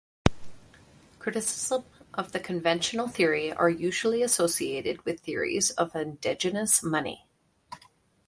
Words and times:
Criticisms 1.19 1.85
of 2.15 2.31
the 2.31 2.39
conventional 2.39 3.07
theory 3.07 3.53
are 3.53 3.69
usually 3.69 4.23
associated 4.23 5.05
with 5.05 5.19
theories 5.19 5.69
of 5.69 5.95
endogenous 5.95 6.81
money. 6.81 7.27